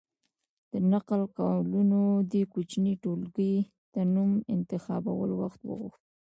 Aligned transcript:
د 0.71 0.73
نقل 0.91 1.21
قولونو 1.37 2.01
دې 2.31 2.43
کوچنۍ 2.53 2.93
ټولګې 3.03 3.55
ته 3.93 4.01
نوم 4.13 4.31
انتخابول 4.55 5.29
وخت 5.41 5.59
وغوښت. 5.63 6.01